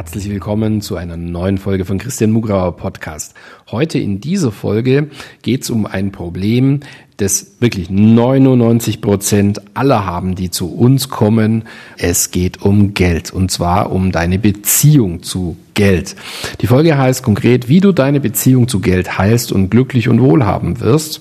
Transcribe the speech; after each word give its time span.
Herzlich 0.00 0.30
willkommen 0.30 0.80
zu 0.80 0.96
einer 0.96 1.18
neuen 1.18 1.58
Folge 1.58 1.84
von 1.84 1.98
Christian 1.98 2.30
Mugrauer 2.30 2.74
Podcast. 2.74 3.34
Heute 3.70 3.98
in 3.98 4.18
dieser 4.18 4.50
Folge 4.50 5.10
geht 5.42 5.64
es 5.64 5.68
um 5.68 5.84
ein 5.84 6.10
Problem, 6.10 6.80
das 7.18 7.56
wirklich 7.60 7.90
99 7.90 9.02
Prozent 9.02 9.60
aller 9.74 10.06
haben, 10.06 10.36
die 10.36 10.50
zu 10.50 10.74
uns 10.74 11.10
kommen. 11.10 11.64
Es 11.98 12.30
geht 12.30 12.62
um 12.62 12.94
Geld 12.94 13.30
und 13.30 13.50
zwar 13.50 13.92
um 13.92 14.10
deine 14.10 14.38
Beziehung 14.38 15.22
zu 15.22 15.58
Geld. 15.74 16.16
Die 16.62 16.66
Folge 16.66 16.96
heißt 16.96 17.22
konkret, 17.22 17.68
wie 17.68 17.80
du 17.80 17.92
deine 17.92 18.20
Beziehung 18.20 18.68
zu 18.68 18.80
Geld 18.80 19.18
heilst 19.18 19.52
und 19.52 19.68
glücklich 19.68 20.08
und 20.08 20.22
wohlhaben 20.22 20.80
wirst. 20.80 21.20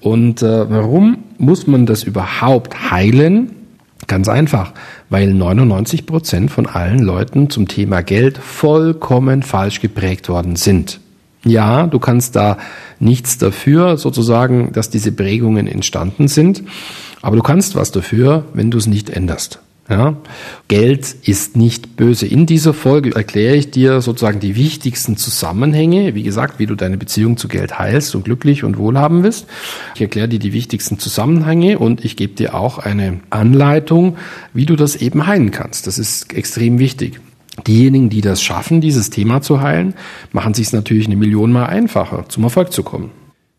Und 0.00 0.42
äh, 0.42 0.70
warum 0.70 1.24
muss 1.38 1.66
man 1.66 1.86
das 1.86 2.04
überhaupt 2.04 2.92
heilen? 2.92 3.55
Ganz 4.06 4.28
einfach, 4.28 4.72
weil 5.10 5.34
99 5.34 6.06
Prozent 6.06 6.50
von 6.50 6.66
allen 6.66 7.00
Leuten 7.00 7.50
zum 7.50 7.66
Thema 7.66 8.02
Geld 8.02 8.38
vollkommen 8.38 9.42
falsch 9.42 9.80
geprägt 9.80 10.28
worden 10.28 10.56
sind. 10.56 11.00
Ja, 11.44 11.86
du 11.86 11.98
kannst 11.98 12.34
da 12.36 12.58
nichts 12.98 13.38
dafür, 13.38 13.96
sozusagen, 13.96 14.72
dass 14.72 14.90
diese 14.90 15.12
Prägungen 15.12 15.66
entstanden 15.66 16.28
sind, 16.28 16.62
aber 17.22 17.36
du 17.36 17.42
kannst 17.42 17.76
was 17.76 17.92
dafür, 17.92 18.44
wenn 18.52 18.70
du 18.70 18.78
es 18.78 18.86
nicht 18.86 19.10
änderst. 19.10 19.60
Ja? 19.88 20.16
Geld 20.68 21.14
ist 21.22 21.56
nicht 21.56 21.96
böse. 21.96 22.26
In 22.26 22.46
dieser 22.46 22.74
Folge 22.74 23.14
erkläre 23.14 23.56
ich 23.56 23.70
dir 23.70 24.00
sozusagen 24.00 24.40
die 24.40 24.56
wichtigsten 24.56 25.16
Zusammenhänge, 25.16 26.14
wie 26.14 26.24
gesagt, 26.24 26.58
wie 26.58 26.66
du 26.66 26.74
deine 26.74 26.96
Beziehung 26.96 27.36
zu 27.36 27.46
Geld 27.48 27.78
heilst 27.78 28.14
und 28.14 28.24
glücklich 28.24 28.64
und 28.64 28.78
wohlhaben 28.78 29.22
wirst. 29.22 29.46
Ich 29.94 30.00
erkläre 30.00 30.28
dir 30.28 30.38
die 30.38 30.52
wichtigsten 30.52 30.98
Zusammenhänge 30.98 31.78
und 31.78 32.04
ich 32.04 32.16
gebe 32.16 32.34
dir 32.34 32.54
auch 32.54 32.78
eine 32.78 33.20
Anleitung, 33.30 34.16
wie 34.52 34.66
du 34.66 34.74
das 34.74 34.96
eben 34.96 35.26
heilen 35.26 35.52
kannst. 35.52 35.86
Das 35.86 35.98
ist 35.98 36.32
extrem 36.34 36.78
wichtig. 36.78 37.20
Diejenigen, 37.66 38.10
die 38.10 38.20
das 38.20 38.42
schaffen, 38.42 38.80
dieses 38.80 39.10
Thema 39.10 39.40
zu 39.40 39.60
heilen, 39.60 39.94
machen 40.32 40.52
sich 40.52 40.66
es 40.66 40.72
natürlich 40.72 41.06
eine 41.06 41.16
Million 41.16 41.52
Mal 41.52 41.66
einfacher, 41.66 42.28
zum 42.28 42.44
Erfolg 42.44 42.72
zu 42.72 42.82
kommen. 42.82 43.10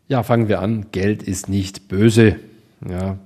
Ja, 0.08 0.23
fangen 0.23 0.48
wir 0.50 0.61
an. 0.61 0.88
Geld 0.92 1.23
ist 1.23 1.50
nicht 1.50 1.88
böse. 1.88 2.36
Ja, 2.88 3.17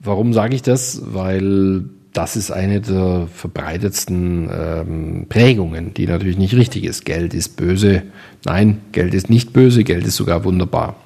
warum 0.00 0.32
sage 0.32 0.54
ich 0.54 0.62
das? 0.62 1.02
Weil 1.04 1.84
das 2.14 2.36
ist 2.36 2.52
eine 2.52 2.80
der 2.80 3.28
verbreitetsten 3.34 4.48
ähm, 4.50 5.26
Prägungen, 5.28 5.92
die 5.94 6.06
natürlich 6.06 6.38
nicht 6.38 6.54
richtig 6.54 6.84
ist. 6.84 7.04
Geld 7.04 7.34
ist 7.34 7.56
böse. 7.56 8.02
Nein, 8.44 8.80
Geld 8.92 9.14
ist 9.14 9.28
nicht 9.28 9.52
böse, 9.52 9.84
Geld 9.84 10.06
ist 10.06 10.16
sogar 10.16 10.44
wunderbar. 10.44 10.96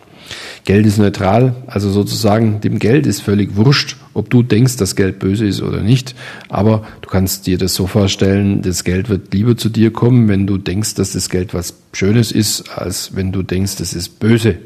Geld 0.64 0.84
ist 0.84 0.98
neutral, 0.98 1.56
also 1.66 1.90
sozusagen 1.90 2.60
dem 2.60 2.78
Geld 2.78 3.06
ist 3.06 3.22
völlig 3.22 3.56
wurscht, 3.56 3.96
ob 4.12 4.28
du 4.28 4.42
denkst, 4.42 4.76
dass 4.76 4.96
Geld 4.96 5.18
böse 5.18 5.46
ist 5.46 5.62
oder 5.62 5.80
nicht. 5.80 6.14
Aber 6.50 6.86
du 7.00 7.08
kannst 7.08 7.46
dir 7.46 7.56
das 7.56 7.74
so 7.74 7.86
vorstellen, 7.86 8.60
das 8.60 8.84
Geld 8.84 9.08
wird 9.08 9.32
lieber 9.32 9.56
zu 9.56 9.70
dir 9.70 9.90
kommen, 9.90 10.28
wenn 10.28 10.46
du 10.46 10.58
denkst, 10.58 10.94
dass 10.94 11.12
das 11.12 11.30
Geld 11.30 11.54
was 11.54 11.74
Schönes 11.94 12.32
ist, 12.32 12.68
als 12.76 13.16
wenn 13.16 13.32
du 13.32 13.42
denkst, 13.42 13.76
das 13.76 13.94
ist 13.94 14.20
böse. 14.20 14.56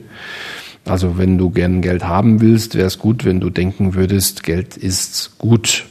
Also 0.84 1.16
wenn 1.18 1.38
du 1.38 1.50
gern 1.50 1.82
Geld 1.82 2.02
haben 2.02 2.40
willst, 2.40 2.74
wäre 2.74 2.88
es 2.88 2.98
gut, 2.98 3.24
wenn 3.24 3.38
du 3.38 3.50
denken 3.50 3.94
würdest, 3.94 4.42
Geld 4.42 4.76
ist 4.76 5.38
gut. 5.38 5.84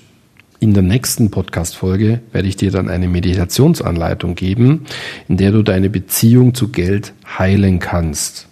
In 0.64 0.76
der 0.76 0.84
nächsten 0.84 1.32
Podcast-Folge 1.32 2.20
werde 2.32 2.48
ich 2.48 2.56
dir 2.56 2.70
dann 2.70 2.88
eine 2.88 3.08
Meditationsanleitung 3.08 4.36
geben, 4.36 4.86
in 5.28 5.38
der 5.38 5.52
du 5.52 5.64
deine 5.64 5.90
Beziehung 5.90 6.54
zu 6.54 6.68
Geld 6.68 7.14
heilen 7.40 7.80
kannst. 7.80 8.48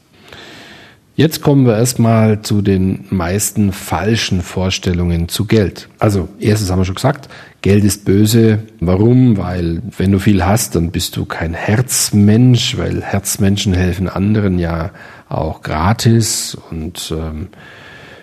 Jetzt 1.16 1.44
kommen 1.44 1.68
wir 1.68 1.78
erstmal 1.78 2.42
zu 2.42 2.64
den 2.64 3.06
meisten 3.12 3.72
falschen 3.72 4.42
Vorstellungen 4.42 5.30
zu 5.30 5.46
Geld. 5.46 5.88
Also, 6.00 6.30
erstes 6.40 6.72
haben 6.72 6.80
wir 6.80 6.86
schon 6.86 6.96
gesagt, 6.96 7.30
Geld 7.62 7.84
ist 7.84 8.06
böse. 8.06 8.64
Warum? 8.80 9.38
Weil 9.38 9.84
wenn 9.96 10.12
du 10.12 10.18
viel 10.18 10.44
hast, 10.44 10.76
dann 10.76 10.90
bist 10.90 11.16
du 11.16 11.26
kein 11.26 11.54
Herzmensch, 11.54 12.76
weil 12.80 13.04
Herzmenschen 13.04 13.76
helfen 13.76 14.10
anderen 14.10 14.58
ja 14.58 14.90
auch 15.28 15.62
gratis. 15.62 16.58
Und 16.72 17.14
ähm, 17.16 17.50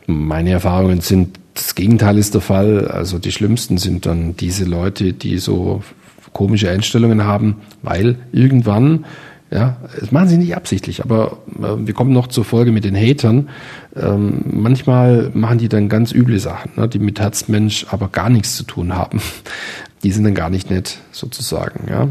meine 0.07 0.51
Erfahrungen 0.51 1.03
sind, 1.03 1.39
das 1.57 1.75
Gegenteil 1.75 2.19
ist 2.19 2.35
der 2.35 2.41
Fall. 2.41 2.89
Also 2.89 3.19
die 3.19 3.33
schlimmsten 3.33 3.79
sind 3.79 4.07
dann 4.07 4.37
diese 4.37 4.65
Leute, 4.65 5.13
die 5.13 5.39
so 5.39 5.83
komische 6.33 6.71
Einstellungen 6.71 7.25
haben, 7.25 7.57
weil 7.83 8.19
irgendwann, 8.31 9.07
ja, 9.51 9.79
das 9.99 10.13
machen 10.13 10.29
sie 10.29 10.37
nicht 10.37 10.55
absichtlich, 10.55 11.03
aber 11.03 11.39
äh, 11.59 11.87
wir 11.87 11.95
kommen 11.95 12.13
noch 12.13 12.27
zur 12.27 12.45
Folge 12.45 12.73
mit 12.73 12.85
den 12.85 12.95
Hatern. 12.95 13.49
Ähm, 13.97 14.45
manchmal 14.53 15.31
machen 15.33 15.59
die 15.59 15.69
dann 15.69 15.89
ganz 15.89 16.13
üble 16.13 16.39
Sachen, 16.39 16.73
ne, 16.77 16.89
die 16.89 16.99
mit 16.99 17.19
Herzmensch 17.21 17.87
aber 17.91 18.09
gar 18.09 18.29
nichts 18.29 18.57
zu 18.57 18.65
tun 18.65 18.95
haben. 18.95 19.21
Die 20.03 20.13
sind 20.13 20.25
dann 20.25 20.35
gar 20.35 20.51
nicht 20.51 20.71
nett, 20.71 20.99
sozusagen, 21.11 21.89
ja. 21.91 22.09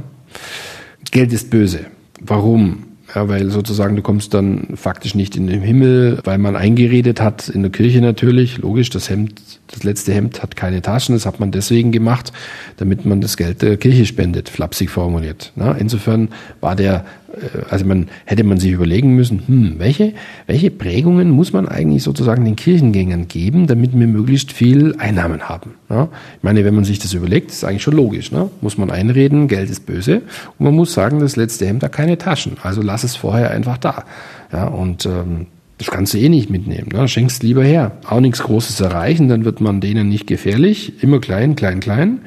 Geld 1.11 1.31
ist 1.31 1.51
böse. 1.51 1.85
Warum? 2.19 2.94
Ja, 3.15 3.29
weil 3.29 3.49
sozusagen 3.49 3.95
du 3.95 4.01
kommst 4.01 4.33
dann 4.33 4.75
faktisch 4.75 5.15
nicht 5.15 5.37
in 5.37 5.47
den 5.47 5.61
Himmel, 5.61 6.19
weil 6.25 6.37
man 6.37 6.57
eingeredet 6.57 7.21
hat, 7.21 7.47
in 7.47 7.61
der 7.61 7.71
Kirche 7.71 8.01
natürlich, 8.01 8.57
logisch, 8.57 8.89
das 8.89 9.09
Hemd, 9.09 9.41
das 9.67 9.83
letzte 9.83 10.13
Hemd 10.13 10.43
hat 10.43 10.57
keine 10.57 10.81
Taschen, 10.81 11.15
das 11.15 11.25
hat 11.25 11.39
man 11.39 11.51
deswegen 11.51 11.93
gemacht, 11.93 12.33
damit 12.75 13.05
man 13.05 13.21
das 13.21 13.37
Geld 13.37 13.61
der 13.61 13.77
Kirche 13.77 14.05
spendet, 14.05 14.49
flapsig 14.49 14.89
formuliert. 14.89 15.53
Insofern 15.79 16.27
war 16.59 16.75
der 16.75 17.05
also 17.69 17.85
man 17.85 18.07
hätte 18.25 18.43
man 18.43 18.57
sich 18.57 18.71
überlegen 18.71 19.15
müssen, 19.15 19.41
hm, 19.45 19.75
welche, 19.77 20.13
welche 20.47 20.71
Prägungen 20.71 21.29
muss 21.29 21.53
man 21.53 21.67
eigentlich 21.67 22.03
sozusagen 22.03 22.45
den 22.45 22.55
Kirchengängern 22.55 23.27
geben, 23.27 23.67
damit 23.67 23.97
wir 23.97 24.07
möglichst 24.07 24.51
viel 24.51 24.95
Einnahmen 24.97 25.47
haben. 25.47 25.75
Ja? 25.89 26.09
Ich 26.37 26.43
meine, 26.43 26.65
wenn 26.65 26.75
man 26.75 26.83
sich 26.83 26.99
das 26.99 27.13
überlegt, 27.13 27.51
ist 27.51 27.63
eigentlich 27.63 27.83
schon 27.83 27.95
logisch. 27.95 28.31
Ne? 28.31 28.49
Muss 28.61 28.77
man 28.77 28.91
einreden, 28.91 29.47
Geld 29.47 29.69
ist 29.69 29.85
böse 29.85 30.21
und 30.57 30.65
man 30.65 30.73
muss 30.73 30.93
sagen, 30.93 31.19
das 31.19 31.35
letzte 31.35 31.65
Hemd 31.65 31.83
hat 31.83 31.91
keine 31.91 32.17
Taschen. 32.17 32.57
Also 32.61 32.81
lass 32.81 33.03
es 33.03 33.15
vorher 33.15 33.51
einfach 33.51 33.77
da. 33.77 34.03
Ja? 34.51 34.67
Und 34.67 35.05
ähm, 35.05 35.47
das 35.77 35.87
kannst 35.91 36.13
du 36.13 36.17
eh 36.17 36.29
nicht 36.29 36.49
mitnehmen. 36.49 36.89
Ne? 36.93 37.07
Schenkst 37.07 37.43
lieber 37.43 37.63
her. 37.63 37.91
Auch 38.07 38.21
nichts 38.21 38.41
Großes 38.43 38.79
erreichen, 38.79 39.27
dann 39.27 39.43
wird 39.43 39.59
man 39.59 39.81
denen 39.81 40.07
nicht 40.07 40.27
gefährlich. 40.27 41.03
Immer 41.03 41.19
klein, 41.19 41.55
klein, 41.55 41.79
klein 41.81 42.19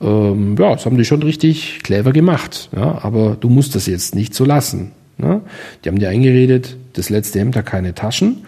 ähm, 0.00 0.56
ja, 0.58 0.74
das 0.74 0.86
haben 0.86 0.98
die 0.98 1.04
schon 1.04 1.22
richtig 1.22 1.80
clever 1.82 2.12
gemacht. 2.12 2.68
Ja, 2.74 3.02
aber 3.02 3.36
du 3.38 3.48
musst 3.48 3.74
das 3.74 3.86
jetzt 3.86 4.14
nicht 4.14 4.34
so 4.34 4.44
lassen. 4.44 4.92
Ne? 5.18 5.40
Die 5.84 5.88
haben 5.88 5.98
dir 5.98 6.08
eingeredet, 6.08 6.76
das 6.94 7.10
letzte 7.10 7.40
Hemd 7.40 7.56
hat 7.56 7.66
keine 7.66 7.94
Taschen, 7.94 8.44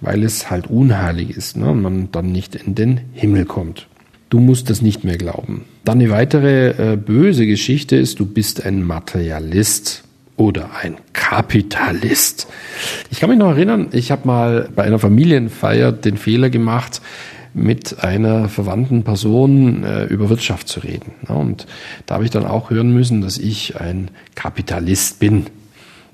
weil 0.00 0.22
es 0.22 0.50
halt 0.50 0.68
unheilig 0.68 1.30
ist 1.30 1.56
ne? 1.56 1.70
und 1.70 1.82
man 1.82 2.08
dann 2.12 2.32
nicht 2.32 2.54
in 2.54 2.74
den 2.74 3.00
Himmel 3.12 3.44
kommt. 3.44 3.86
Du 4.28 4.38
musst 4.38 4.70
das 4.70 4.80
nicht 4.80 5.02
mehr 5.02 5.16
glauben. 5.16 5.64
Dann 5.84 5.98
eine 5.98 6.10
weitere 6.10 6.92
äh, 6.92 6.96
böse 6.96 7.46
Geschichte 7.46 7.96
ist, 7.96 8.20
du 8.20 8.26
bist 8.26 8.64
ein 8.64 8.84
Materialist 8.84 10.04
oder 10.36 10.70
ein 10.80 10.96
Kapitalist. 11.12 12.46
Ich 13.10 13.20
kann 13.20 13.28
mich 13.28 13.38
noch 13.38 13.50
erinnern, 13.50 13.88
ich 13.92 14.10
habe 14.10 14.26
mal 14.26 14.68
bei 14.74 14.84
einer 14.84 14.98
Familienfeier 14.98 15.90
den 15.92 16.16
Fehler 16.16 16.48
gemacht, 16.48 17.02
mit 17.54 18.02
einer 18.02 18.48
verwandten 18.48 19.02
Person 19.02 19.84
äh, 19.84 20.04
über 20.04 20.30
Wirtschaft 20.30 20.68
zu 20.68 20.80
reden. 20.80 21.12
Ja, 21.28 21.34
und 21.34 21.66
da 22.06 22.14
habe 22.14 22.24
ich 22.24 22.30
dann 22.30 22.46
auch 22.46 22.70
hören 22.70 22.92
müssen, 22.92 23.20
dass 23.20 23.38
ich 23.38 23.80
ein 23.80 24.10
Kapitalist 24.34 25.18
bin. 25.18 25.46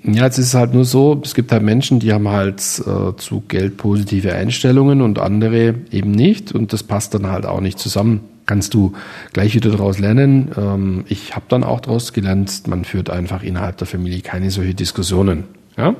Ja, 0.03 0.25
jetzt 0.25 0.39
ist 0.39 0.49
es 0.49 0.55
halt 0.55 0.73
nur 0.73 0.85
so, 0.85 1.21
es 1.25 1.35
gibt 1.35 1.51
halt 1.51 1.63
Menschen, 1.63 1.99
die 1.99 2.13
haben 2.13 2.29
halt 2.29 2.61
äh, 2.61 3.17
zu 3.17 3.43
Geld 3.49 3.77
positive 3.77 4.33
Einstellungen 4.33 5.03
und 5.03 5.19
andere 5.19 5.75
eben 5.91 6.13
nicht 6.13 6.53
und 6.53 6.73
das 6.73 6.85
passt 6.85 7.15
dann 7.15 7.27
halt 7.27 7.45
auch 7.45 7.61
nicht 7.61 7.79
zusammen. 7.79 8.21
Kannst 8.47 8.75
du 8.75 8.93
gleich 9.33 9.57
wieder 9.57 9.71
daraus 9.71 9.99
lernen. 9.99 10.53
Ähm, 10.57 11.05
ich 11.09 11.35
habe 11.35 11.47
dann 11.49 11.65
auch 11.65 11.81
daraus 11.81 12.13
gelernt, 12.13 12.69
man 12.69 12.85
führt 12.85 13.11
einfach 13.11 13.43
innerhalb 13.43 13.79
der 13.79 13.89
Familie 13.89 14.21
keine 14.21 14.53
solche 14.53 14.75
Diskussionen. 14.75 15.45
Ja? 15.77 15.97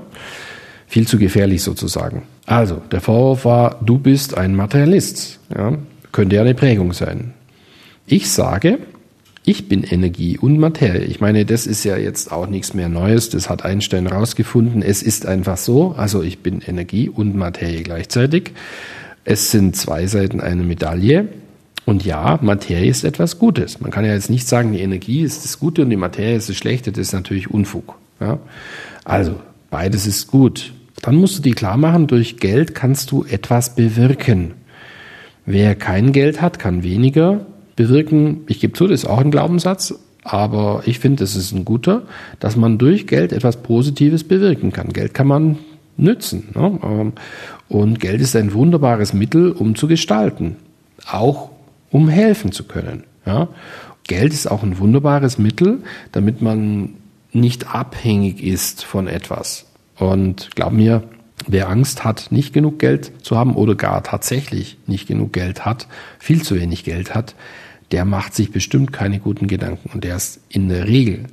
Viel 0.87 1.07
zu 1.07 1.19
gefährlich 1.19 1.63
sozusagen. 1.63 2.23
Also, 2.47 2.81
der 2.91 3.01
Vorwurf 3.01 3.45
war, 3.45 3.81
du 3.85 3.99
bist 3.99 4.37
ein 4.37 4.55
Materialist. 4.55 5.41
Ja, 5.55 5.77
könnte 6.13 6.37
ja 6.37 6.43
eine 6.43 6.55
Prägung 6.55 6.93
sein. 6.93 7.35
Ich 8.07 8.31
sage, 8.31 8.79
ich 9.45 9.69
bin 9.69 9.85
Energie 9.85 10.39
und 10.39 10.59
Materie. 10.59 11.05
Ich 11.05 11.21
meine, 11.21 11.45
das 11.45 11.69
ist 11.69 11.85
ja 11.85 11.97
jetzt 11.97 12.33
auch 12.33 12.49
nichts 12.49 12.75
mehr 12.75 12.89
Neues. 12.89 13.31
Das 13.31 13.49
hat 13.49 13.65
Einstein 13.65 14.09
rausgefunden. 14.09 14.83
Es 14.83 15.03
ist 15.03 15.25
einfach 15.25 15.57
so. 15.57 15.95
Also 15.97 16.23
ich 16.25 16.41
bin 16.41 16.61
Energie 16.67 17.09
und 17.09 17.37
Materie 17.37 17.83
gleichzeitig. 17.83 18.53
Es 19.25 19.53
sind 19.53 19.77
zwei 19.77 20.09
Seiten 20.09 20.41
einer 20.41 20.65
Medaille. 20.65 21.29
Und 21.85 22.05
ja, 22.05 22.41
Materie 22.43 22.91
ist 22.91 23.05
etwas 23.05 23.39
Gutes. 23.39 23.81
Man 23.81 23.93
kann 23.93 24.05
ja 24.05 24.15
jetzt 24.15 24.31
nicht 24.31 24.49
sagen, 24.49 24.73
die 24.73 24.81
Energie 24.81 25.21
ist 25.21 25.45
das 25.45 25.61
Gute 25.61 25.83
und 25.83 25.91
die 25.91 25.97
Materie 25.97 26.37
ist 26.37 26.49
das 26.49 26.57
Schlechte. 26.57 26.91
Das 26.91 27.07
ist 27.07 27.13
natürlich 27.13 27.49
Unfug. 27.49 27.95
Ja? 28.19 28.41
Also, 29.05 29.37
beides 29.71 30.07
ist 30.07 30.29
gut. 30.29 30.73
Dann 31.03 31.17
musst 31.17 31.39
du 31.39 31.43
dir 31.43 31.55
klar 31.55 31.77
machen, 31.77 32.07
durch 32.07 32.39
Geld 32.39 32.75
kannst 32.75 33.11
du 33.11 33.25
etwas 33.25 33.75
bewirken. 33.75 34.55
Wer 35.45 35.75
kein 35.75 36.13
Geld 36.13 36.41
hat, 36.41 36.59
kann 36.59 36.83
weniger 36.83 37.47
bewirken. 37.77 38.43
Ich 38.49 38.61
gebe 38.61 38.73
zu, 38.73 38.87
das 38.87 39.03
ist 39.05 39.09
auch 39.09 39.21
ein 39.21 39.31
Glaubenssatz, 39.31 39.95
aber 40.25 40.83
ich 40.87 40.99
finde, 40.99 41.23
es 41.23 41.37
ist 41.37 41.53
ein 41.53 41.65
guter, 41.65 42.03
dass 42.41 42.57
man 42.57 42.79
durch 42.79 43.07
Geld 43.07 43.33
etwas 43.33 43.63
Positives 43.63 44.25
bewirken 44.25 44.73
kann. 44.73 44.93
Geld 44.93 45.15
kann 45.15 45.29
man 45.29 45.59
nützen. 45.97 46.49
Ne? 46.55 46.79
Ähm, 46.83 47.13
und 47.69 48.01
Geld 48.01 48.21
ist 48.21 48.35
ein 48.35 48.53
wunderbares 48.53 49.13
Mittel, 49.13 49.53
um 49.53 49.75
zu 49.77 49.87
gestalten, 49.87 50.57
auch 51.11 51.51
um 51.91 52.09
helfen 52.09 52.53
zu 52.53 52.65
können. 52.65 53.05
Ja? 53.25 53.49
Geld 54.09 54.33
ist 54.33 54.51
auch 54.51 54.63
ein 54.63 54.79
wunderbares 54.79 55.39
Mittel, 55.39 55.79
damit 56.13 56.43
man 56.43 56.95
nicht 57.41 57.75
abhängig 57.75 58.43
ist 58.43 58.85
von 58.85 59.07
etwas. 59.07 59.67
Und 59.97 60.51
glaub 60.55 60.73
mir, 60.73 61.05
wer 61.47 61.69
Angst 61.69 62.05
hat, 62.05 62.29
nicht 62.31 62.53
genug 62.53 62.79
Geld 62.79 63.13
zu 63.23 63.37
haben 63.37 63.55
oder 63.55 63.75
gar 63.75 64.03
tatsächlich 64.03 64.79
nicht 64.87 65.07
genug 65.07 65.33
Geld 65.33 65.65
hat, 65.65 65.89
viel 66.19 66.43
zu 66.43 66.59
wenig 66.59 66.85
Geld 66.85 67.15
hat, 67.15 67.35
der 67.93 68.05
macht 68.05 68.35
sich 68.35 68.51
bestimmt 68.51 68.93
keine 68.93 69.21
guten 69.21 69.47
Gedanken. 69.47 69.91
Und 69.93 70.05
der 70.05 70.17
ist 70.17 70.41
in 70.49 70.69
der 70.69 70.89
Regel 70.89 71.27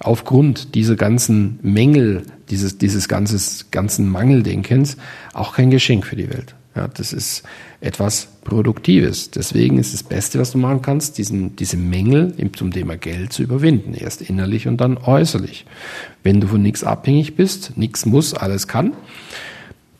aufgrund 0.00 0.74
dieser 0.74 0.96
ganzen 0.96 1.58
Mängel, 1.62 2.24
dieses, 2.50 2.78
dieses 2.78 3.08
ganzes, 3.08 3.70
ganzen 3.70 4.08
Mangeldenkens 4.08 4.96
auch 5.32 5.54
kein 5.54 5.70
Geschenk 5.70 6.06
für 6.06 6.16
die 6.16 6.30
Welt. 6.30 6.54
Ja, 6.76 6.88
das 6.88 7.12
ist 7.12 7.44
etwas 7.80 8.26
Produktives. 8.42 9.30
Deswegen 9.30 9.78
ist 9.78 9.94
das 9.94 10.02
Beste, 10.02 10.40
was 10.40 10.50
du 10.50 10.58
machen 10.58 10.82
kannst, 10.82 11.18
diesen, 11.18 11.54
diese 11.54 11.76
Mängel 11.76 12.34
zum 12.56 12.72
Thema 12.72 12.96
Geld 12.96 13.32
zu 13.32 13.44
überwinden. 13.44 13.94
Erst 13.94 14.22
innerlich 14.22 14.66
und 14.66 14.78
dann 14.78 14.98
äußerlich. 14.98 15.66
Wenn 16.24 16.40
du 16.40 16.48
von 16.48 16.62
nichts 16.62 16.82
abhängig 16.82 17.36
bist, 17.36 17.76
nichts 17.76 18.06
muss, 18.06 18.34
alles 18.34 18.66
kann, 18.66 18.94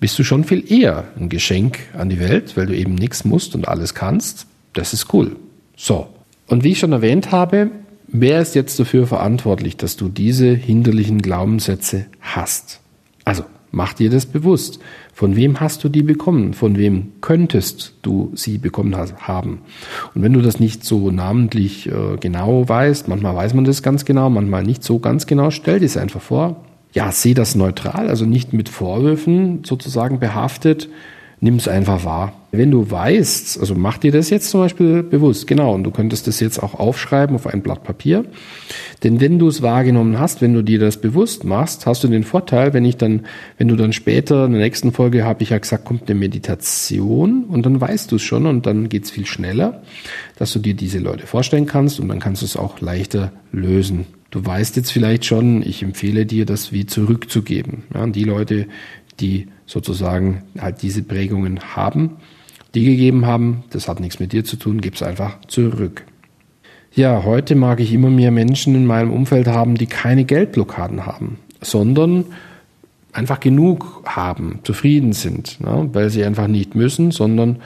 bist 0.00 0.18
du 0.18 0.24
schon 0.24 0.42
viel 0.44 0.70
eher 0.70 1.04
ein 1.16 1.28
Geschenk 1.28 1.78
an 1.96 2.08
die 2.08 2.18
Welt, 2.18 2.56
weil 2.56 2.66
du 2.66 2.76
eben 2.76 2.94
nichts 2.96 3.24
musst 3.24 3.54
und 3.54 3.68
alles 3.68 3.94
kannst. 3.94 4.46
Das 4.72 4.92
ist 4.92 5.14
cool. 5.14 5.36
So. 5.76 6.08
Und 6.48 6.64
wie 6.64 6.72
ich 6.72 6.80
schon 6.80 6.92
erwähnt 6.92 7.30
habe, 7.30 7.70
wer 8.08 8.42
ist 8.42 8.54
jetzt 8.54 8.78
dafür 8.80 9.06
verantwortlich, 9.06 9.76
dass 9.76 9.96
du 9.96 10.08
diese 10.08 10.52
hinderlichen 10.54 11.22
Glaubenssätze 11.22 12.06
hast? 12.20 12.80
Also, 13.24 13.44
mach 13.74 13.92
dir 13.92 14.08
das 14.08 14.26
bewusst. 14.26 14.78
Von 15.12 15.36
wem 15.36 15.60
hast 15.60 15.84
du 15.84 15.88
die 15.88 16.02
bekommen? 16.02 16.54
Von 16.54 16.78
wem 16.78 17.12
könntest 17.20 17.94
du 18.02 18.30
sie 18.34 18.58
bekommen 18.58 18.96
haben? 18.96 19.60
Und 20.14 20.22
wenn 20.22 20.32
du 20.32 20.40
das 20.40 20.60
nicht 20.60 20.84
so 20.84 21.10
namentlich 21.10 21.88
äh, 21.88 22.16
genau 22.18 22.68
weißt, 22.68 23.08
manchmal 23.08 23.34
weiß 23.36 23.54
man 23.54 23.64
das 23.64 23.82
ganz 23.82 24.04
genau, 24.04 24.30
manchmal 24.30 24.62
nicht 24.62 24.82
so 24.82 24.98
ganz 24.98 25.26
genau, 25.26 25.50
stell 25.50 25.80
dir 25.80 25.86
es 25.86 25.96
einfach 25.96 26.22
vor. 26.22 26.64
Ja, 26.92 27.10
seh 27.10 27.34
das 27.34 27.56
neutral, 27.56 28.08
also 28.08 28.24
nicht 28.24 28.52
mit 28.52 28.68
Vorwürfen 28.68 29.64
sozusagen 29.64 30.20
behaftet, 30.20 30.88
nimm 31.40 31.56
es 31.56 31.68
einfach 31.68 32.04
wahr. 32.04 32.32
Wenn 32.52 32.70
du 32.70 32.90
weißt, 32.90 33.58
also 33.58 33.74
mach 33.74 33.98
dir 33.98 34.12
das 34.12 34.30
jetzt 34.30 34.50
zum 34.50 34.60
Beispiel 34.60 35.02
bewusst, 35.02 35.46
genau, 35.46 35.74
und 35.74 35.84
du 35.84 35.90
könntest 35.90 36.26
das 36.28 36.38
jetzt 36.40 36.62
auch 36.62 36.74
aufschreiben 36.74 37.34
auf 37.34 37.46
ein 37.46 37.62
Blatt 37.62 37.82
Papier. 37.82 38.24
Denn 39.02 39.20
wenn 39.20 39.38
du 39.38 39.48
es 39.48 39.60
wahrgenommen 39.60 40.18
hast, 40.18 40.40
wenn 40.40 40.54
du 40.54 40.62
dir 40.62 40.78
das 40.78 41.00
bewusst 41.00 41.44
machst, 41.44 41.86
hast 41.86 42.04
du 42.04 42.08
den 42.08 42.22
Vorteil, 42.22 42.72
wenn 42.72 42.84
ich 42.84 42.96
dann, 42.96 43.26
wenn 43.58 43.68
du 43.68 43.76
dann 43.76 43.92
später 43.92 44.46
in 44.46 44.52
der 44.52 44.60
nächsten 44.60 44.92
Folge 44.92 45.24
habe 45.24 45.42
ich 45.42 45.50
ja 45.50 45.58
gesagt, 45.58 45.84
kommt 45.84 46.08
eine 46.08 46.18
Meditation 46.18 47.44
und 47.44 47.66
dann 47.66 47.80
weißt 47.80 48.12
du 48.12 48.16
es 48.16 48.22
schon 48.22 48.46
und 48.46 48.66
dann 48.66 48.88
geht's 48.88 49.10
viel 49.10 49.26
schneller, 49.26 49.82
dass 50.36 50.52
du 50.52 50.60
dir 50.60 50.74
diese 50.74 51.00
Leute 51.00 51.26
vorstellen 51.26 51.66
kannst 51.66 51.98
und 51.98 52.08
dann 52.08 52.20
kannst 52.20 52.42
du 52.42 52.46
es 52.46 52.56
auch 52.56 52.80
leichter 52.80 53.32
lösen. 53.50 54.06
Du 54.30 54.44
weißt 54.44 54.76
jetzt 54.76 54.90
vielleicht 54.90 55.24
schon, 55.24 55.62
ich 55.62 55.82
empfehle 55.82 56.26
dir, 56.26 56.46
das 56.46 56.72
wie 56.72 56.86
zurückzugeben. 56.86 57.84
Ja, 57.94 58.06
die 58.06 58.24
Leute, 58.24 58.66
die 59.20 59.46
sozusagen 59.66 60.42
halt 60.58 60.82
diese 60.82 61.02
Prägungen 61.02 61.60
haben, 61.76 62.16
die 62.74 62.84
gegeben 62.84 63.26
haben, 63.26 63.64
das 63.70 63.88
hat 63.88 64.00
nichts 64.00 64.18
mit 64.18 64.32
dir 64.32 64.44
zu 64.44 64.56
tun, 64.56 64.80
gib 64.80 64.94
es 64.94 65.02
einfach 65.02 65.38
zurück. 65.46 66.04
Ja, 66.94 67.24
heute 67.24 67.54
mag 67.54 67.80
ich 67.80 67.92
immer 67.92 68.10
mehr 68.10 68.30
Menschen 68.30 68.74
in 68.74 68.86
meinem 68.86 69.12
Umfeld 69.12 69.48
haben, 69.48 69.76
die 69.76 69.86
keine 69.86 70.24
Geldblockaden 70.24 71.06
haben, 71.06 71.38
sondern 71.60 72.24
einfach 73.12 73.40
genug 73.40 74.02
haben, 74.04 74.60
zufrieden 74.64 75.12
sind, 75.12 75.60
ne? 75.60 75.88
weil 75.92 76.10
sie 76.10 76.24
einfach 76.24 76.46
nicht 76.46 76.74
müssen, 76.74 77.10
sondern 77.10 77.60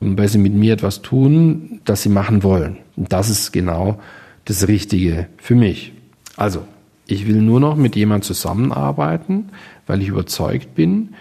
weil 0.00 0.28
sie 0.28 0.38
mit 0.38 0.54
mir 0.54 0.72
etwas 0.72 1.02
tun, 1.02 1.80
das 1.84 2.02
sie 2.02 2.08
machen 2.08 2.42
wollen. 2.42 2.78
Und 2.96 3.12
das 3.12 3.28
ist 3.28 3.52
genau 3.52 3.98
das 4.44 4.66
Richtige 4.68 5.26
für 5.36 5.54
mich. 5.54 5.92
Also, 6.36 6.64
ich 7.10 7.26
will 7.26 7.40
nur 7.42 7.60
noch 7.60 7.76
mit 7.76 7.96
jemandem 7.96 8.26
zusammenarbeiten, 8.26 9.50
weil 9.86 10.02
ich 10.02 10.08
überzeugt 10.08 10.74
bin, 10.74 11.14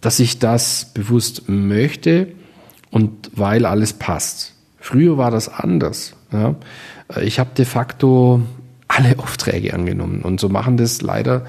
dass 0.00 0.20
ich 0.20 0.38
das 0.38 0.92
bewusst 0.94 1.48
möchte 1.48 2.28
und 2.90 3.30
weil 3.34 3.66
alles 3.66 3.92
passt. 3.92 4.54
Früher 4.78 5.18
war 5.18 5.30
das 5.30 5.48
anders. 5.48 6.14
Ja. 6.32 6.54
Ich 7.22 7.38
habe 7.38 7.50
de 7.56 7.64
facto 7.64 8.42
alle 8.88 9.18
Aufträge 9.18 9.74
angenommen 9.74 10.22
und 10.22 10.40
so 10.40 10.48
machen 10.48 10.76
das 10.76 11.02
leider 11.02 11.44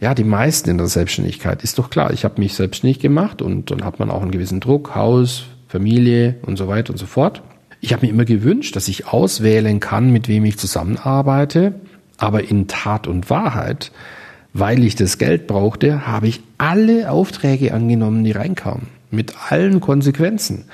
ja 0.00 0.14
die 0.14 0.24
meisten 0.24 0.70
in 0.70 0.78
der 0.78 0.86
Selbstständigkeit. 0.86 1.62
Ist 1.62 1.78
doch 1.78 1.90
klar, 1.90 2.12
ich 2.12 2.24
habe 2.24 2.40
mich 2.40 2.54
selbstständig 2.54 3.00
gemacht 3.00 3.42
und 3.42 3.70
dann 3.70 3.84
hat 3.84 3.98
man 3.98 4.10
auch 4.10 4.22
einen 4.22 4.30
gewissen 4.30 4.60
Druck, 4.60 4.94
Haus, 4.94 5.44
Familie 5.68 6.36
und 6.42 6.56
so 6.56 6.68
weiter 6.68 6.92
und 6.92 6.98
so 6.98 7.06
fort. 7.06 7.42
Ich 7.80 7.92
habe 7.92 8.06
mir 8.06 8.12
immer 8.12 8.24
gewünscht, 8.24 8.76
dass 8.76 8.88
ich 8.88 9.08
auswählen 9.08 9.80
kann, 9.80 10.10
mit 10.10 10.28
wem 10.28 10.44
ich 10.44 10.58
zusammenarbeite, 10.58 11.74
aber 12.24 12.50
in 12.50 12.66
Tat 12.66 13.06
und 13.06 13.30
Wahrheit 13.30 13.92
weil 14.54 14.84
ich 14.84 14.94
das 14.94 15.18
Geld 15.18 15.46
brauchte, 15.46 16.06
habe 16.06 16.28
ich 16.28 16.40
alle 16.56 17.10
Aufträge 17.10 17.74
angenommen, 17.74 18.24
die 18.24 18.30
reinkamen. 18.30 18.86
Mit 19.10 19.34
allen 19.50 19.80
Konsequenzen. 19.80 20.64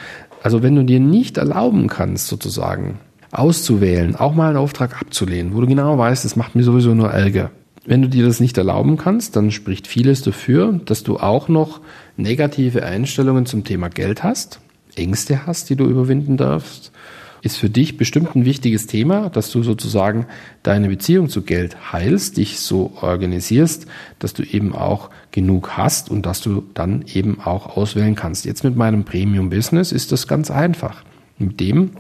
Also 0.43 0.63
wenn 0.63 0.77
du 0.77 0.85
dir 0.85 1.01
nicht 1.01 1.39
erlauben 1.39 1.89
kannst, 1.89 2.29
sozusagen, 2.29 2.99
auszuwählen, 3.33 4.17
auch 4.17 4.35
mal 4.35 4.49
einen 4.49 4.57
Auftrag 4.59 5.01
abzulehnen, 5.01 5.55
wo 5.55 5.61
du 5.61 5.67
genau 5.67 5.97
weißt, 5.97 6.25
es 6.25 6.37
macht 6.37 6.55
mir 6.55 6.63
sowieso 6.63 6.95
nur 6.95 7.11
Ärger. 7.11 7.51
Wenn 7.87 8.03
du 8.03 8.09
dir 8.09 8.27
das 8.27 8.41
nicht 8.41 8.59
erlauben 8.59 8.99
kannst, 8.99 9.37
dann 9.37 9.51
spricht 9.51 9.87
vieles 9.87 10.23
dafür, 10.23 10.79
dass 10.85 11.03
du 11.03 11.19
auch 11.19 11.49
noch 11.49 11.81
negative 12.17 12.85
Einstellungen 12.85 13.47
zum 13.47 13.65
Thema 13.65 13.89
Geld 13.89 14.23
hast, 14.23 14.61
Ängste 14.95 15.47
hast, 15.47 15.71
die 15.71 15.77
du 15.77 15.85
überwinden 15.87 16.37
darfst 16.37 16.93
ist 17.43 17.57
für 17.57 17.71
dich 17.71 17.97
bestimmt 17.97 18.37
ein 18.37 18.45
wichtiges 18.45 18.87
Thema, 18.87 19.31
dass 19.31 19.51
du 19.51 19.63
sozusagen 19.63 20.27
deine 20.63 20.89
Beziehung 20.89 21.29
zu 21.29 21.43
Geld 21.43 21.93
heilst, 21.93 22.37
dich 22.37 22.61
so 22.61 22.93
organisierst, 23.01 23.87
dass 24.19 24.35
du 24.35 24.43
eben 24.43 24.75
auch 24.75 25.11
genug 25.31 25.77
hast 25.77 26.11
und 26.11 26.27
dass 26.27 26.41
du 26.41 26.65
dann 26.75 27.05
eben 27.13 27.41
auch 27.41 27.77
auswählen 27.77 28.15
kannst. 28.15 28.45
Jetzt 28.45 28.65
mit 28.65 28.77
meinem 28.77 29.05
Premium 29.05 29.49
Business 29.49 29.93
ist 29.93 30.13
das 30.13 30.27
ganz 30.27 30.51
einfach. 30.51 31.03
Mit 31.39 31.61
dem 31.61 31.93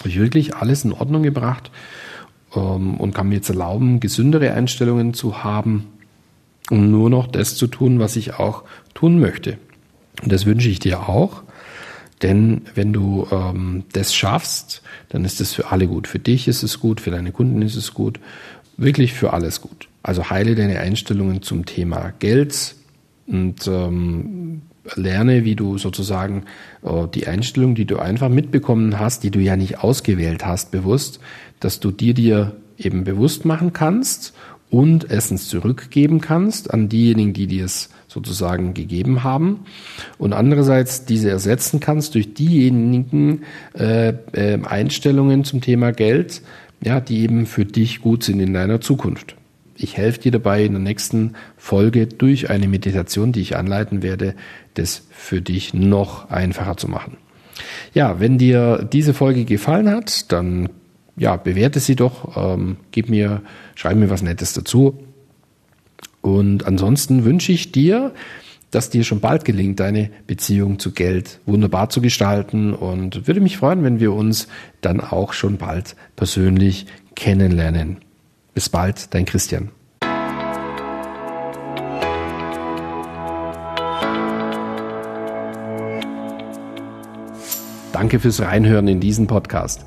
habe 0.00 0.10
ich 0.10 0.18
wirklich 0.18 0.54
alles 0.54 0.84
in 0.84 0.92
Ordnung 0.92 1.22
gebracht 1.22 1.70
ähm, 2.54 2.94
und 2.98 3.14
kann 3.14 3.28
mir 3.28 3.36
jetzt 3.36 3.48
erlauben, 3.48 4.00
gesündere 4.00 4.52
Einstellungen 4.52 5.14
zu 5.14 5.42
haben, 5.42 5.86
um 6.70 6.90
nur 6.90 7.08
noch 7.08 7.26
das 7.26 7.56
zu 7.56 7.66
tun, 7.66 7.98
was 7.98 8.16
ich 8.16 8.34
auch 8.34 8.64
tun 8.94 9.18
möchte. 9.18 9.58
Und 10.22 10.32
das 10.32 10.46
wünsche 10.46 10.68
ich 10.68 10.78
dir 10.78 11.08
auch. 11.08 11.42
Denn 12.22 12.62
wenn 12.74 12.92
du 12.92 13.26
ähm, 13.30 13.84
das 13.92 14.14
schaffst, 14.14 14.82
dann 15.08 15.24
ist 15.24 15.40
es 15.40 15.54
für 15.54 15.70
alle 15.70 15.86
gut. 15.86 16.08
Für 16.08 16.18
dich 16.18 16.48
ist 16.48 16.62
es 16.62 16.80
gut, 16.80 17.00
für 17.00 17.10
deine 17.10 17.32
Kunden 17.32 17.62
ist 17.62 17.76
es 17.76 17.94
gut, 17.94 18.18
wirklich 18.76 19.12
für 19.12 19.32
alles 19.32 19.60
gut. 19.60 19.88
Also 20.02 20.30
heile 20.30 20.54
deine 20.54 20.80
Einstellungen 20.80 21.42
zum 21.42 21.64
Thema 21.64 22.12
Geld 22.18 22.74
und 23.26 23.66
ähm, 23.66 24.62
lerne, 24.96 25.44
wie 25.44 25.54
du 25.54 25.78
sozusagen 25.78 26.44
äh, 26.82 27.06
die 27.12 27.26
Einstellung, 27.26 27.74
die 27.74 27.84
du 27.84 27.98
einfach 27.98 28.28
mitbekommen 28.28 28.98
hast, 28.98 29.22
die 29.22 29.30
du 29.30 29.40
ja 29.40 29.56
nicht 29.56 29.80
ausgewählt 29.80 30.46
hast, 30.46 30.70
bewusst, 30.70 31.20
dass 31.60 31.80
du 31.80 31.90
dir 31.90 32.14
dir 32.14 32.56
eben 32.78 33.04
bewusst 33.04 33.44
machen 33.44 33.72
kannst 33.72 34.34
und 34.70 35.10
erstens 35.10 35.48
zurückgeben 35.48 36.20
kannst 36.20 36.72
an 36.72 36.88
diejenigen, 36.88 37.32
die 37.32 37.46
dir 37.46 37.64
es 37.64 37.90
sozusagen 38.06 38.74
gegeben 38.74 39.22
haben 39.24 39.60
und 40.18 40.32
andererseits 40.32 41.04
diese 41.04 41.30
ersetzen 41.30 41.80
kannst 41.80 42.14
durch 42.14 42.34
diejenigen 42.34 43.42
äh, 43.78 44.08
äh, 44.32 44.62
Einstellungen 44.62 45.44
zum 45.44 45.60
Thema 45.60 45.92
Geld, 45.92 46.42
ja, 46.82 47.00
die 47.00 47.20
eben 47.20 47.46
für 47.46 47.64
dich 47.64 48.00
gut 48.00 48.24
sind 48.24 48.40
in 48.40 48.54
deiner 48.54 48.80
Zukunft. 48.80 49.36
Ich 49.76 49.96
helfe 49.96 50.20
dir 50.20 50.32
dabei 50.32 50.64
in 50.64 50.72
der 50.72 50.82
nächsten 50.82 51.34
Folge 51.56 52.06
durch 52.06 52.50
eine 52.50 52.66
Meditation, 52.66 53.32
die 53.32 53.40
ich 53.40 53.56
anleiten 53.56 54.02
werde, 54.02 54.34
das 54.74 55.02
für 55.10 55.40
dich 55.40 55.72
noch 55.72 56.30
einfacher 56.30 56.76
zu 56.76 56.88
machen. 56.88 57.16
Ja, 57.94 58.20
wenn 58.20 58.38
dir 58.38 58.88
diese 58.92 59.14
Folge 59.14 59.44
gefallen 59.44 59.90
hat, 59.90 60.32
dann 60.32 60.68
ja, 61.18 61.36
bewerte 61.36 61.80
sie 61.80 61.96
doch, 61.96 62.36
ähm, 62.36 62.76
gib 62.90 63.08
mir, 63.08 63.42
schreib 63.74 63.96
mir 63.96 64.10
was 64.10 64.22
Nettes 64.22 64.52
dazu. 64.52 64.98
Und 66.20 66.66
ansonsten 66.66 67.24
wünsche 67.24 67.52
ich 67.52 67.72
dir, 67.72 68.12
dass 68.70 68.90
dir 68.90 69.04
schon 69.04 69.20
bald 69.20 69.44
gelingt, 69.44 69.80
deine 69.80 70.10
Beziehung 70.26 70.78
zu 70.78 70.92
Geld 70.92 71.40
wunderbar 71.46 71.88
zu 71.88 72.00
gestalten 72.00 72.74
und 72.74 73.26
würde 73.26 73.40
mich 73.40 73.56
freuen, 73.56 73.82
wenn 73.82 73.98
wir 73.98 74.12
uns 74.12 74.48
dann 74.80 75.00
auch 75.00 75.32
schon 75.32 75.56
bald 75.56 75.96
persönlich 76.16 76.86
kennenlernen. 77.14 77.98
Bis 78.54 78.68
bald, 78.68 79.14
dein 79.14 79.24
Christian. 79.24 79.70
Danke 87.92 88.20
fürs 88.20 88.40
Reinhören 88.40 88.86
in 88.86 89.00
diesen 89.00 89.26
Podcast. 89.26 89.84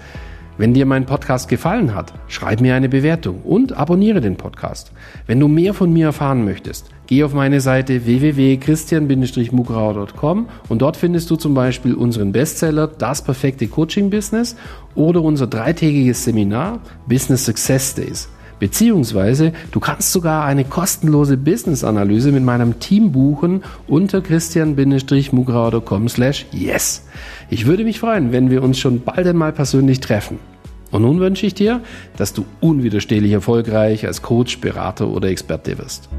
Wenn 0.61 0.73
dir 0.75 0.85
mein 0.85 1.07
Podcast 1.07 1.49
gefallen 1.49 1.95
hat, 1.95 2.13
schreib 2.27 2.61
mir 2.61 2.75
eine 2.75 2.87
Bewertung 2.87 3.41
und 3.41 3.73
abonniere 3.73 4.21
den 4.21 4.35
Podcast. 4.35 4.91
Wenn 5.25 5.39
du 5.39 5.47
mehr 5.47 5.73
von 5.73 5.91
mir 5.91 6.05
erfahren 6.05 6.45
möchtest, 6.45 6.85
geh 7.07 7.23
auf 7.23 7.33
meine 7.33 7.61
Seite 7.61 8.05
www.christian-mugrauer.com 8.05 10.45
und 10.69 10.81
dort 10.83 10.97
findest 10.97 11.31
du 11.31 11.35
zum 11.35 11.55
Beispiel 11.55 11.95
unseren 11.95 12.31
Bestseller 12.31 12.85
Das 12.85 13.23
perfekte 13.23 13.65
Coaching 13.65 14.11
Business 14.11 14.55
oder 14.93 15.23
unser 15.23 15.47
dreitägiges 15.47 16.25
Seminar 16.25 16.77
Business 17.07 17.45
Success 17.45 17.95
Days. 17.95 18.29
Beziehungsweise 18.59 19.53
du 19.71 19.79
kannst 19.79 20.11
sogar 20.11 20.45
eine 20.45 20.63
kostenlose 20.63 21.37
Business-Analyse 21.37 22.31
mit 22.31 22.43
meinem 22.43 22.79
Team 22.79 23.11
buchen 23.11 23.63
unter 23.87 24.21
christian-mugrauer.com 24.21 26.07
slash 26.07 26.45
yes. 26.51 27.07
Ich 27.49 27.65
würde 27.65 27.83
mich 27.83 27.99
freuen, 27.99 28.31
wenn 28.31 28.51
wir 28.51 28.61
uns 28.61 28.77
schon 28.77 29.01
bald 29.01 29.25
einmal 29.25 29.53
persönlich 29.53 30.01
treffen. 30.01 30.50
Und 30.91 31.03
nun 31.03 31.19
wünsche 31.19 31.45
ich 31.45 31.53
dir, 31.53 31.81
dass 32.17 32.33
du 32.33 32.45
unwiderstehlich 32.59 33.31
erfolgreich 33.31 34.05
als 34.05 34.21
Coach, 34.21 34.59
Berater 34.59 35.07
oder 35.07 35.29
Experte 35.29 35.77
wirst. 35.77 36.09